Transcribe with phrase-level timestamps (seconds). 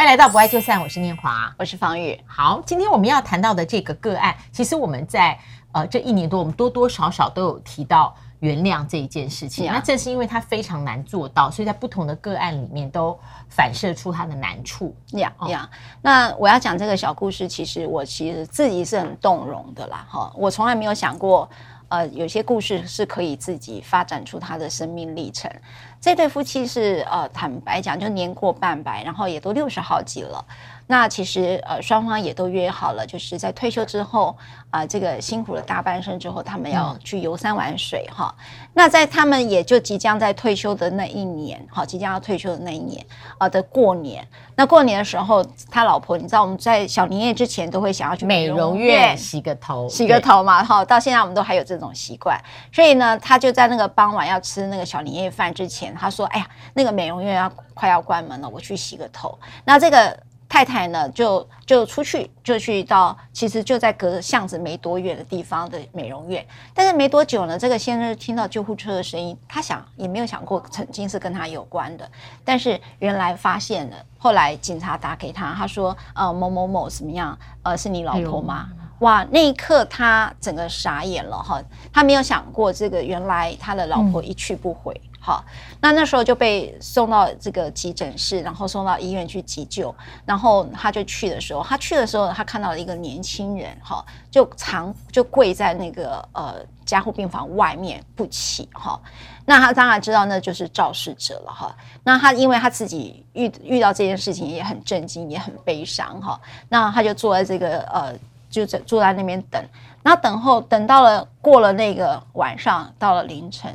[0.00, 2.18] 欢迎来到不爱就散，我是念华，我是方玉。
[2.24, 5.38] 好，今天我们要谈到的这个个案，其实我们在
[5.72, 9.66] 呃这一年多，我们多多少少都有提到原谅这一件事情。
[9.66, 13.14] 那正是因为它非常难做到，所以在不同的个案里面都
[13.50, 14.96] 反射出它的难处。
[15.08, 15.68] 呀呀，
[16.00, 20.06] 那我要讲这个小故事，其实我其实自己是很动容的啦。
[20.08, 21.46] 哈，我从来没有想过，
[21.88, 25.52] 呃，有些故事是可以自己发展出他的生命历程。
[26.00, 30.42] 这对夫妻是呃，坦白讲，就年过半百，然后也都六十好几了。
[30.90, 34.36] 那其实呃，双方也都约好了，就是在退休之后
[34.70, 38.68] 啊、呃，这个辛苦了大半生之后，他们要去游山玩水哈、嗯。
[38.74, 44.26] 那在他们也就即将在退休的那一年，哈，即将要退休的那一年啊、呃、的过年。
[44.56, 50.84] 那过年的时候，他老婆，你知道我们在小年夜之前都会想要去美容院洗个头，洗个头嘛，哈。
[50.84, 52.36] 到现在我们都还有这种习惯，
[52.72, 60.18] 所以呢，他就在那个傍晚要吃那个小年夜饭之前，他说：“哎呀，那个美容院要快要关门了，我去洗个头。”那这个。
[60.50, 66.44] 太太呢，就就出去，就去到其实就在隔着巷子没多远的地方的美容院。
[66.74, 72.10] 但是没多久呢，这个先生听到救护车的声音，他想也没有想过曾经是跟他有关的。
[72.44, 77.38] 但是原来发现了，后来警察打给他，他说：“呃，某某某怎么样？
[77.62, 84.92] 呃，是你老婆吗？”哎、哇，那一刻他整个傻眼了哈，他没有想过这个原来他的老婆一去不回。
[85.04, 85.44] 嗯好，
[85.82, 89.94] 那那时候就被送到这个急诊室，然后送到医院去急救。
[90.24, 96.54] 然后他就去的时候，他去的时候，他看到了一个年轻人，哈，就长就跪在那个呃
[96.86, 98.98] 加护病房外面不起，哈。
[99.44, 101.76] 那他当然知道那就是肇事者了，哈。
[102.02, 106.40] 那他因为他自己遇遇到这件事情也很震惊，也很悲伤，哈。
[106.70, 108.14] 那他就坐在这个呃，
[108.48, 109.62] 就在坐在那边等。
[110.02, 113.70] 然后等候等到了过了那个晚上，到了凌晨。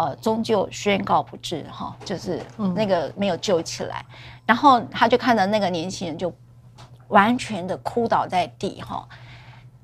[0.00, 2.40] 呃，终究宣告不治哈，就是
[2.74, 6.32] 那个没有救起来，嗯，然后他就看到那个年轻人就
[7.08, 9.06] 完全的哭倒在地哈。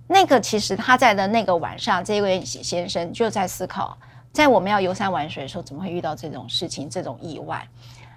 [0.07, 3.95] 那个其实他在的那个晚上，这位先生就在思考，
[4.33, 7.69] 在我们要游山玩水的时候，怎么会遇到这种事情，这种意外？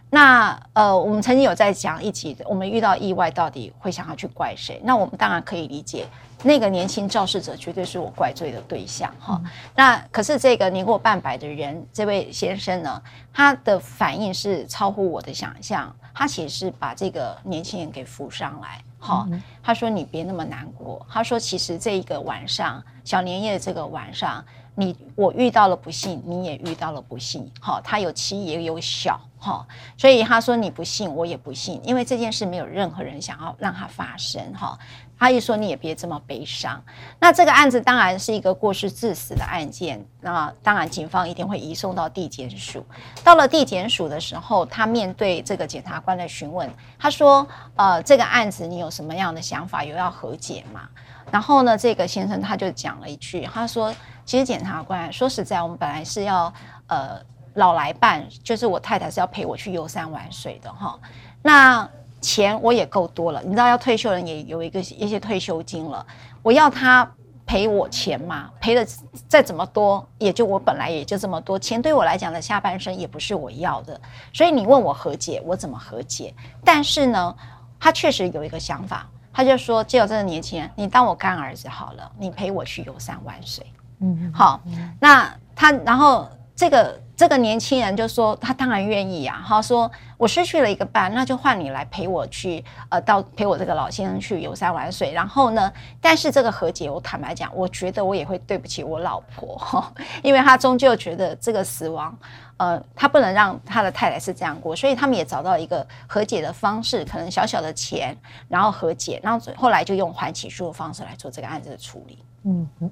[0.10, 4.82] 那呃，我们曾经有在讲一集，我们遇到意外到底会想要去怪谁？
[4.84, 6.08] 那我们当然可以理解。
[6.42, 9.52] 那个年轻肇事者绝对是我怪罪的对象哈、嗯。
[9.76, 13.02] 那可是这个年过半百的人，这位先生呢，
[13.34, 15.94] 他的反应是超乎我的想象。
[16.14, 19.42] 他其实是把这个年轻人给扶上来，哈、嗯。
[19.62, 24.44] 他说：“你别那么难过。”他说：“其实这一个晚上，小年夜这个晚上，
[24.76, 27.50] 你我遇到了不幸，你也遇到了不幸。
[27.60, 29.66] 哈，他有妻也有小，哈。
[29.98, 34.78] 所以他说你不幸，我也不幸，因为这件事没有任何人想要让它发生，哈。”
[35.22, 36.82] 他一说你也别这么悲伤。
[37.20, 42.86] 那这个案子当然是一个过失致死的案件，那当然警方一定会移送到地检署。
[43.22, 49.84] 到了地检署的时候，他面对这个检察官的询问，他说：“呃，这个案子你有什么样的想法？
[49.84, 50.88] 有要和解吗？”
[51.32, 53.94] 然后呢，这个先生他就讲了一句，他说
[54.26, 56.54] ：“其实检察官说实在，我们本来是要
[56.88, 57.20] 呃
[57.56, 61.00] 老来伴，就是我太太是要陪我去游山玩水的哈。
[61.42, 61.90] 那。”
[62.22, 66.06] 钱我也够多了，你知道要退休人也有一个一些退休金了，
[66.44, 67.10] 我要他
[67.46, 68.50] 赔我钱嘛？
[68.60, 68.86] 赔的
[69.30, 73.98] 再怎么多，也就我本来也就这么多钱，对我来讲的下半生也不是我要的，
[74.34, 76.34] 所以你问我和解，我怎么和解？
[76.66, 77.34] 但是呢，
[77.80, 83.66] 他确实有一个想法，他就说：只有这个年轻人，你当我干儿子好了，你陪我去游山玩水。
[84.00, 84.62] 嗯，好，
[85.00, 87.00] 那他然后这个。
[87.20, 95.12] 这个年轻人就说：“他当然愿意呀。”他说：“我失去了一个伴，那就换你来陪我去，呃，到陪我这个老先生去游山玩水。
[95.12, 95.70] 然后呢，
[96.00, 99.94] 但是这个和解，我坦白讲，我觉得我也会对不起我老婆，哈
[100.24, 102.18] 因为他终究觉得这个死亡，
[102.56, 108.16] 呃，他不能让他的太太是这样过，所以他们也找到一个和解的方式，可能小小的钱，
[108.48, 112.90] 然后和解，然后后来就用缓起诉的方式来做这个案子的处理。”嗯嗯。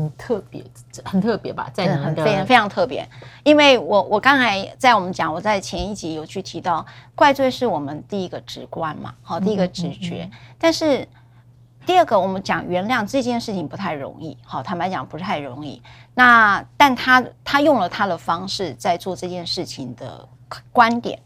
[0.00, 0.64] 很特别，
[1.04, 1.70] 很特别吧？
[1.74, 3.06] 在你们的非常非常特别，
[3.44, 6.84] 因为我我刚才在我们讲，我在前一集有去提到，
[7.14, 10.24] 怪罪是我们第一个直观嘛，好，第一个直觉。
[10.24, 11.06] 嗯嗯嗯、但是
[11.84, 15.82] 第二个，我们讲原谅这件事情不太容易，好，坦白讲不太容易。
[16.14, 20.26] 那但他他用了他的方式在做这件事情的
[20.72, 21.18] 观点。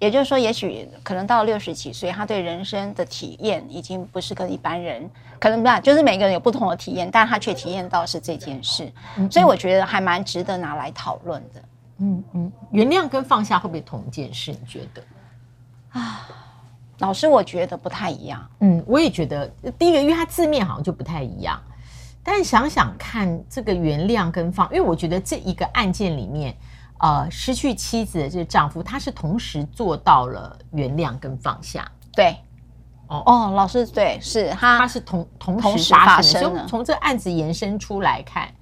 [0.00, 5.08] 也就是说，也许可能到六十几岁，他对人生的体验已经不是跟一般人
[5.38, 8.90] 可能不，就是每个人有不同的体验，但他却体验到是这件事，
[9.30, 11.62] 所以我觉得还蛮值得拿来讨论的。
[11.98, 14.52] 嗯嗯，原谅跟放下会不会同一件事？
[14.52, 15.02] 你觉得？
[15.90, 16.26] 啊，
[17.00, 18.50] 老师，我觉得不太一样。
[18.60, 19.46] 嗯，我也觉得，
[19.78, 21.60] 第一个，因为它字面好像就不太一样，
[22.22, 26.56] 但想想看，这个原谅跟放，因为我觉得这一个案件里面。
[27.02, 31.90] 呃，失去妻子的这个丈夫，他是同时做到了原谅跟放下。
[32.12, 32.36] 对
[33.06, 38.52] 哦哦，老师对，是他他是同同时发生的，所以从这个案子延伸出来看，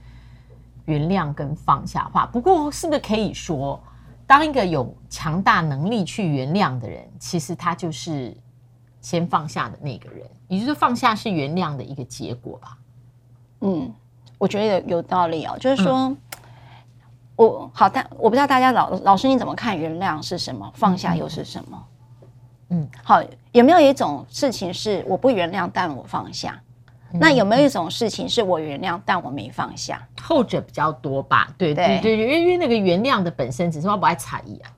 [0.85, 2.27] 原谅跟放下话。
[2.27, 3.83] 不过是不是可以说，
[4.25, 8.33] 当一个有强大能力去原谅的人，其实他就是
[9.01, 12.79] 先放下的那个人，也就是放下是原谅的一个结果吧？
[13.63, 13.93] 嗯，
[14.39, 16.03] 我觉得有有道理哦，就是说。
[16.03, 16.17] 嗯
[17.39, 19.79] 我好，但我不知道大家老老师你怎么看？
[19.79, 20.69] 原谅是什么？
[20.75, 21.85] 放下又是什么？
[22.71, 26.61] 嗯，好，有没有一种事情是我不原谅，但我放下？
[27.13, 30.05] 嗯、那有没有一种事情是我原谅，但我没放下？
[30.21, 31.49] 后者比较多吧？
[31.57, 34.71] 对对对，因为因为那个原谅的本身只是我不爱差异啊，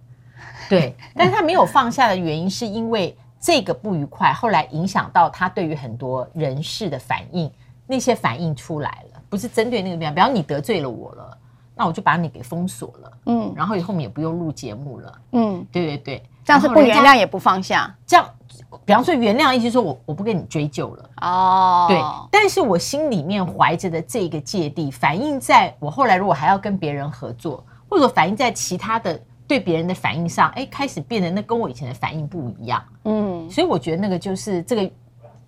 [0.68, 7.50] 对， 但是他没有放下的原因是因为这个不愉快，后来影响到他对于很多人事的反应，
[7.86, 11.38] 那些反应出来了，不是针对那个地方，比方你得罪了我了。
[11.80, 18.26] 那我就把你给封锁了，嗯，然后以后我们也不用录节目了，嗯，对对对，这样是不原谅也不放下，这样，
[18.84, 21.98] 比方说原谅，意思说我我不跟你追究了，哦，对，
[22.30, 29.18] 但是我心里面怀着的这个芥蒂，反映在我后来如果还要跟别人合作，或者反映在其他的
[29.48, 34.90] 对别人的反应上，哎，开始变得那跟我以前的反应不一样，嗯，所以我觉得那个就是这个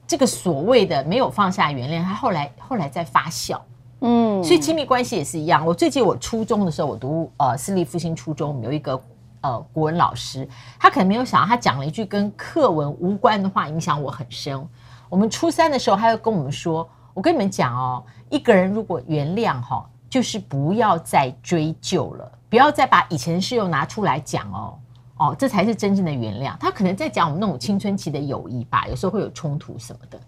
[0.06, 3.60] 这个所谓的没有放下原谅，他后来后来在发酵。
[4.04, 5.64] 嗯，所以亲密关系也是一样。
[5.64, 9.00] 我最近我初中的时候，我读呃私立复兴初中，有一个
[9.42, 14.60] 呃国文老师，他可能没有想到，他讲了一句跟课文无关的话，影响我很深。
[15.08, 24.78] 我们初三的时候，他又跟我们说：“我跟你们讲哦，一个人如果原谅哈，就是不要再追究了，不要再把以前的事又拿出来讲哦，
[25.16, 30.18] 哦，这才是真正的原谅。”他可能在讲我们那种青春期的友谊吧，有时候会有冲突什么的。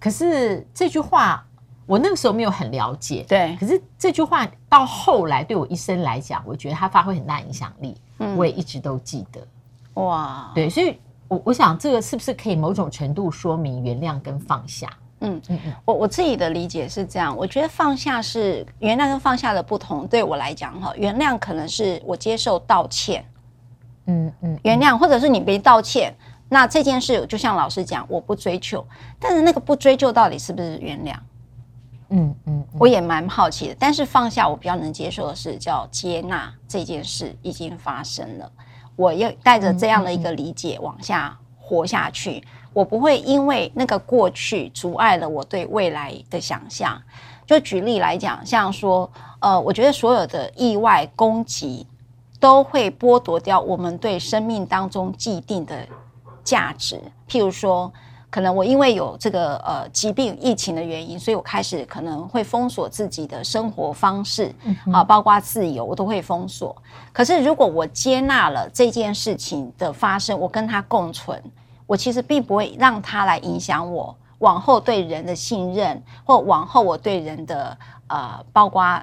[0.00, 1.46] 可是这句话。
[1.86, 3.56] 我那个时候没有很了解，对。
[3.60, 7.96] 可是这句话到后来对我一生来讲，我觉得它发挥很大影响力。
[8.18, 9.40] 嗯，我也一直都记得。
[10.02, 10.98] 哇，对，所以
[11.28, 14.88] 我我想这个是不是可以某种程度说明原谅跟放下？
[15.20, 15.72] 嗯嗯嗯。
[15.84, 20.06] 我我自己的理解是这样，我觉得放下是原谅跟放下的不同。
[20.06, 23.24] 对我来讲，哈，原谅可能是我接受道歉，
[24.06, 26.14] 嗯嗯，原谅或者是你没道歉，
[26.48, 28.84] 那这件事就像老师讲，我不追究。
[29.18, 31.14] 但是那个不追究到底是不是原谅？
[32.16, 38.48] 嗯嗯，我也蛮好奇的，但是放下我比较能接受的是叫接纳这件事已经发生了，
[38.94, 42.40] 我要带着这样的一个理解往下活下去，
[42.72, 47.02] 我不会因为那个过去阻碍了我对未来的想象。
[47.46, 51.84] 就举例来讲，像说，呃，我觉得所有的意外攻击
[52.38, 55.84] 都会剥夺掉我们对生命当中既定的
[56.44, 57.92] 价值，譬如说。
[58.34, 64.52] 可能我因为有这个呃疾病疫情的原因，所以我开始可能会封锁自己的生活方式，
[64.92, 66.74] 啊，包括自由，我都会封锁。
[67.12, 71.40] 可是如果我接纳了这件事情的发生，我跟他共存，
[71.86, 77.78] 我其实并不会让他来影响我往后对人的信任，或往后我对人的
[78.08, 79.00] 呃包括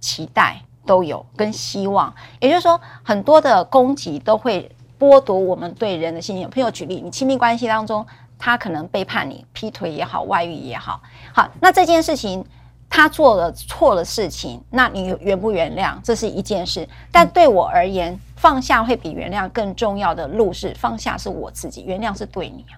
[0.00, 2.10] 期待都有跟希望。
[2.40, 6.48] 也就是说，很多的攻击都会剥夺我们对人的信任。
[6.48, 8.06] 朋友举例，你亲密关系当中。
[8.44, 11.00] 他可能背叛你，劈腿也好，外遇也好，
[11.32, 12.44] 好，那这件事情
[12.90, 16.88] 他做了错的事情，那你原不原谅，这是一件事。
[17.12, 22.74] 但对我而言，放下会比原谅更重要的路是放下是我自己，原谅是对你啊。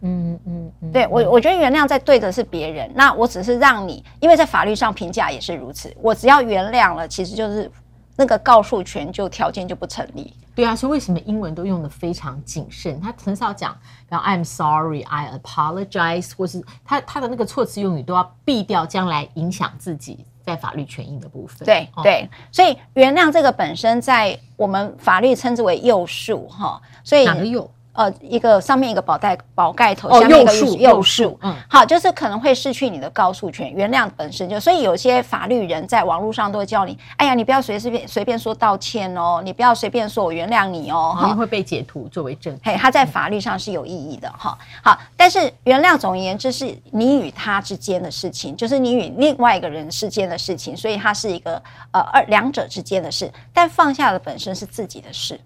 [0.00, 7.70] 嗯嗯嗯，对我我觉得原谅在对的是别人，那我只是让你，因为在法律上评价也是如此，我只要原谅了，其实就是。
[8.18, 10.32] 那个告诉权就条件就不成立。
[10.56, 12.98] 对啊，所以为什么英文都用的非常谨慎？
[12.98, 13.76] 他很少讲，
[14.08, 21.66] 然后 I'm sorry, I apologize，或是他他的那个措辞用语都要避掉将来影响自己在法律权益的部分。
[21.66, 27.70] 对、哦、对，所以原谅这个本身在我们法律称之为诱诉哈，所以哪个宥？
[27.96, 33.72] 呃，一个上面一个宝盖宝盖头，下面一个宥恕，嗯，好，就是可能会失去你的告诉权。
[33.72, 42.60] 原谅本身就，所以有些法律人在网络上都会教你，哎呀，你不要随随便随便说道歉哦，你不要随便说我原谅你哦，哈，会被截图作为证据。
[42.64, 44.56] 嘿，它在法律上是有意义的哈。
[44.82, 51.62] 好，但是原谅总而言之是你与他之间的事情，就是你与另外一个人之间的事情，所以它是一个
[51.92, 55.40] 呃二两者之间的事，但放下的本身是自己的事。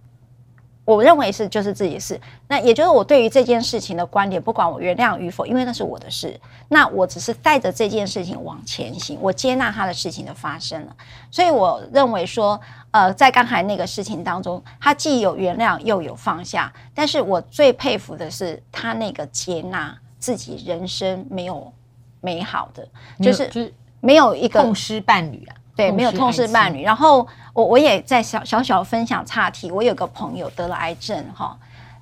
[0.97, 10.97] 我认为是就是自己的事，那也就是我对于这件事情的观点，不管我原谅与否，因为那是我的事，那我只是带着这件事情往前行，我接纳他的事情的发生了，
[11.31, 21.73] 所以我认为说，呃，在刚才那个事情当中，他既有原谅又有放下，但是我最佩服的是他那个接纳自己人生没有
[22.21, 22.89] 美好的，
[23.23, 25.55] 就是没有一个痛失伴侣啊。
[25.81, 26.83] 对，没有痛失伴侣。
[26.83, 29.71] 然后我我也在小小小分享岔题。
[29.71, 31.57] 我有个朋友得了癌症哈，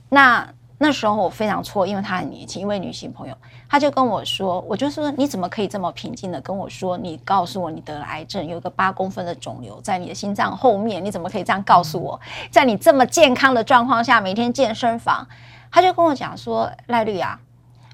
[0.08, 0.47] 那
[0.78, 3.37] 那时候我非常错，因为她很年轻，一位女性朋友，
[3.68, 12.20] 她就跟我说，我就说你怎么可以这么平静的跟我说，你告诉我你得了癌症，有一个八公分的肿瘤在你的心脏后面，你怎么可以这样告诉我？
[12.50, 15.26] 在你这么健康的状况下，每天健身房，
[15.70, 17.40] 她就跟我讲说，赖律啊，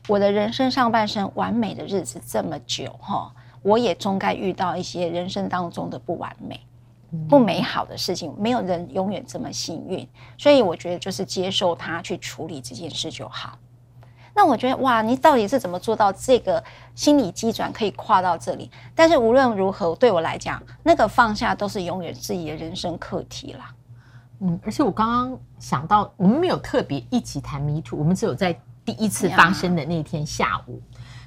[0.06, 3.32] 我的人生上半生完美的日子这么久哈，
[3.64, 6.60] 我也终该遇到一些人生当中的不完美。
[7.28, 10.04] 不美好的事情，没有人永远这么幸运，
[10.36, 13.56] 所以我觉得就是接受它，去处理这件事就好。
[14.34, 16.60] 那我觉得哇，你到底是怎么做到这个
[16.96, 18.68] 心理机转可以跨到这里？
[18.96, 23.72] 但是无论如何，对我来讲，那个放下都是永远自己的人生课题啦。
[24.40, 28.52] 嗯，而且我刚刚想到，我们没有特别一起谈迷途我们只有在
[28.84, 30.82] 第一次发生的那天下午。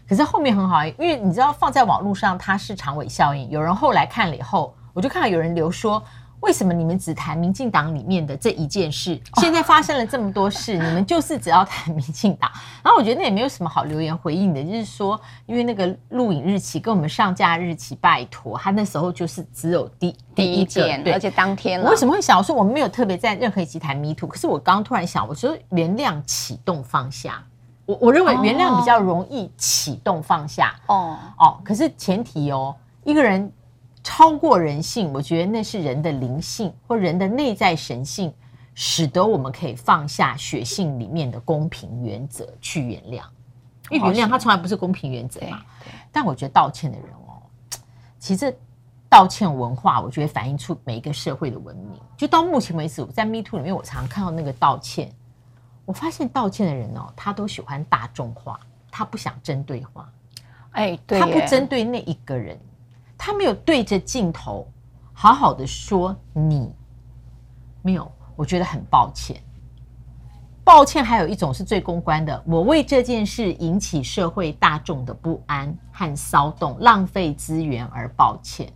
[0.08, 4.74] 可是后面很好，因为你知道放在网络上，它是长尾效应，有人后来看了以后。
[4.94, 6.04] 我就看到有人留说，
[6.40, 9.22] 为什么你们只谈民进党里面的这一件事？
[9.40, 12.50] 现在发生了这么多事，你们就是只要谈民进党。
[12.84, 21.86] 然后我觉得那也没有什么好留言回应的，就是说，因为那个录影日期跟我们上架日期，拜托，他那时候就是只有第第一件，而且当天了。
[21.86, 24.28] 我为什么会想我说我们没有特别在任何一集谈 Me Too？
[24.28, 27.44] 可是我刚刚突然想，我说原谅启动放下，
[27.88, 30.76] 我我认为原谅比较容易启动放下。
[30.86, 33.52] 哦哦，可是前提哦，一个人。
[34.04, 38.34] 超过人性，我觉得那是人的灵性或人的内在神性，
[38.74, 43.22] 使得我们可以放下血性里面的公平原则去原谅。
[43.90, 45.62] 因为原谅它从来不是公平原则嘛。
[46.10, 47.44] 但我觉得道歉的人哦，
[48.18, 48.58] 其实
[49.10, 52.00] 道歉文化，我觉得反映出每一个社会的文明。
[52.16, 55.12] 就到目前为止，在 Me Too 里面，我常常看到那个道歉，
[55.88, 58.60] 我发现道歉的人哦，他都喜欢大众化，
[58.92, 60.12] 他不想针对化。
[60.72, 62.60] 哎，对，他不针对那一个人。
[63.18, 64.68] 他没有对着镜头
[65.14, 66.76] 好好的说你
[67.82, 69.42] 没有，我觉得很抱歉。
[70.66, 78.70] 抱歉，还有一种是最公关的，我为这件事引起社会大众的不安和骚动，浪费资源而抱歉。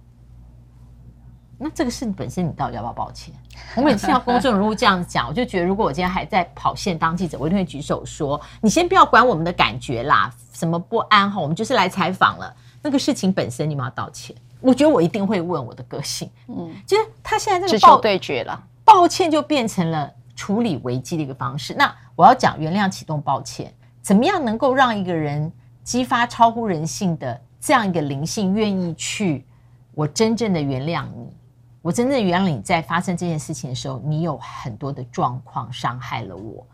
[1.61, 3.33] 那这个事本身，你到底要不要抱歉？
[3.75, 14.35] 我每次要公众人物这样讲，我就觉得，如果我今天还在跑线当记者，我一定会举手说：“你先不要管我们的感觉啦，什么不安哈，我们就是来采访了。”那个事情本身，你们要道歉。
[14.59, 21.73] 我觉得我一定会问我的个性，嗯，就是他现在这个直球对决了，抱歉就变成了处理危机的一个方式。
[21.75, 25.51] 那我要讲原谅、启动、抱歉，怎么样能够让一个人
[25.83, 29.45] 激发超乎人性的这样一个灵性，愿意去
[29.93, 31.35] 我真正的原谅你，
[31.81, 36.65] 我真正原谅你在发生这件事情的时候，你有很多的状况伤害了我。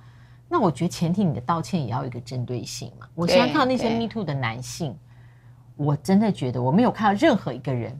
[0.50, 3.08] 那我觉得前提你的道歉也要有一个针对性嘛。
[3.16, 4.98] 我现在看到那些 Me Too 的男性。
[5.76, 7.96] 我真的觉得我没有看到任何一个人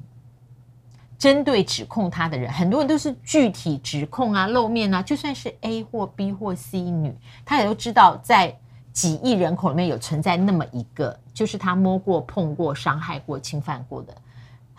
[1.16, 5.00] 针对指控他的人，很多人都是具体指控啊、露面啊。
[5.00, 8.58] 就算是 A 或 B 或 C 女，他也都知道在
[8.92, 14.18] 几亿人口里面有存在那么一个，就是他摸过、碰过、伤害过、侵犯过的。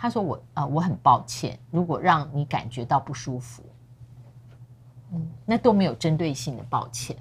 [0.01, 3.65] 他说我：“我、呃、啊，我很抱歉，如果让你感觉到不舒服，
[5.13, 7.17] 嗯，那都没有针对性的抱歉。”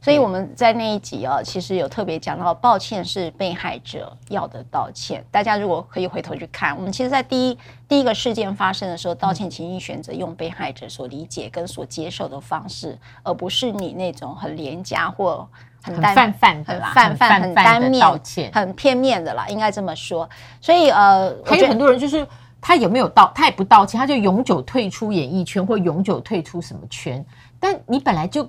[0.00, 5.24] 所以我们在那一集啊，其实有特别讲到，抱歉是被害者要的道歉。
[5.30, 15.48] 大家如果可以回头去看，我们其实，在第一第一个事件发生的时候，道歉请你选择用被害者所理解跟所接受的方式，而不是你那种很廉价或
[15.82, 20.28] 很单泛泛的、啦泛泛、很单面、道歉很片面的啦，应该这么说。
[20.60, 22.26] 所以呃，还有很多人就是
[22.60, 27.24] 他有没有道，他也不道歉，他就永久退出演艺圈或永久退出什么圈。
[27.60, 28.48] 但你本来就。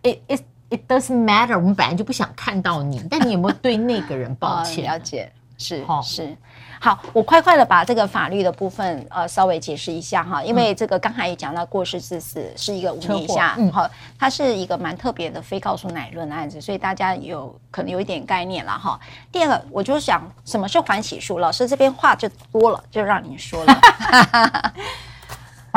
[0.00, 1.56] It it it doesn't matter。
[1.56, 4.84] 我们本来就不想看到你，但你有没有对那个人抱歉？
[4.88, 6.36] 哦、了解，是是。
[6.80, 18.98] 好，我快快的把这个法律的部分呃稍微解释一下哈，因为这个刚才也讲到过失致死是一个五年以下，嗯，好，它是一个蛮特别的非告诉乃论的案子，所以大家有可能有一点概念了哈。
[19.32, 21.40] 第二个，我就想什么是缓起诉？
[21.40, 23.80] 老师这边话就多了，就让你说了。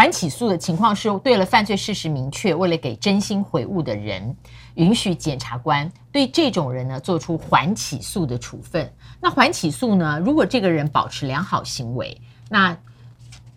[0.02, 4.36] 缓起诉的情况是，对了犯罪事实明确，为了给真心悔悟的人，
[4.74, 8.92] 允许检察官对这种人呢做出缓起诉的处分。
[9.20, 12.76] 那缓起诉呢，如果这个人保持良好行为，那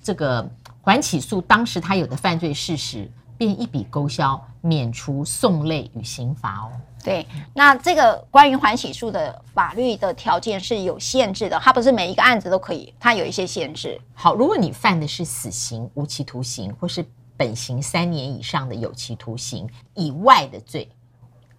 [0.03, 0.47] 这个
[0.83, 6.69] 缓起诉当时他有的犯罪事实，便一笔勾销，免除讼累与刑罚哦。
[7.05, 14.01] 对，那这个关于缓起诉的法律的条件是有限制的，它不是每一个案子都可以，它有一些限制。
[14.15, 17.05] 好，如果你犯的是死刑、无期徒刑，或是
[17.37, 20.89] 本刑三年以上的有期徒刑以外的罪，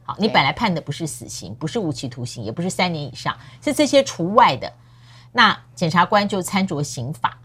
[0.03, 4.73] 好，你本来判的不是死刑，不是无期徒刑，也不是三年以上，是这些除外的，
[5.31, 7.37] 那检察官就参酌刑法，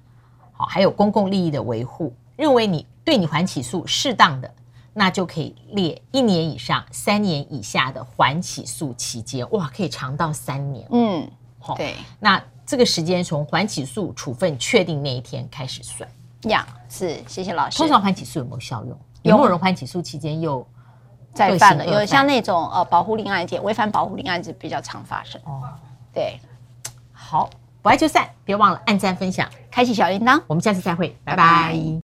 [0.53, 4.51] 好，还有公共利益的维护，认为你对你缓起诉适当的。
[4.93, 10.87] 那就可以列一年以上、三年以下的缓起诉期间，哇，可以长到三年。
[10.91, 11.95] 嗯，好，对。
[12.19, 16.09] 那这个时间从缓起诉处分确定那一天开始算。
[16.43, 17.77] 呀，是，谢谢老师。
[17.77, 18.99] 通常缓起诉有没有效用？
[19.23, 20.67] 有没有人缓起诉期间又
[21.35, 21.87] 再犯了？
[21.87, 25.41] 有像那种呃保护令案件、违反保护令案子比较常发生。
[25.45, 25.63] 哦，
[26.13, 26.41] 对。
[27.13, 27.49] 好，
[27.83, 30.41] 不爱就散，别忘了按赞、分享、开启小铃铛。
[30.47, 31.37] 我们下次再会，拜拜。
[31.37, 32.10] 拜拜。